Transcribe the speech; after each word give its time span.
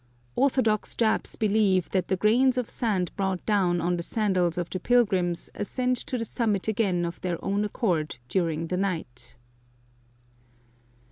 Orthodox 0.35 0.95
Japs 0.95 1.35
believe 1.35 1.87
that 1.91 2.07
the 2.07 2.15
grains 2.17 2.57
of 2.57 2.71
sand 2.71 3.11
brought 3.15 3.45
down 3.45 3.79
on 3.79 3.97
the 3.97 4.01
sandals 4.01 4.57
of 4.57 4.67
the 4.71 4.79
pilgrims 4.79 5.51
ascend 5.53 5.95
to 5.97 6.17
the 6.17 6.25
summit 6.25 6.67
again 6.67 7.05
of 7.05 7.21
their 7.21 7.37
own 7.45 7.63
accord 7.63 8.17
during 8.27 8.65
the 8.65 8.77
night. 8.77 9.35